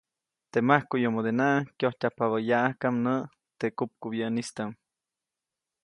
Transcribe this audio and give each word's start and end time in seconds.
Teʼ 0.51 0.65
majkuʼyomodenaʼk 0.67 1.67
kyojtyajpabä 1.77 2.37
yaʼajka 2.49 2.87
näʼ 3.05 3.25
teʼ 3.59 3.73
kupkubyäʼnistaʼm. 3.77 4.71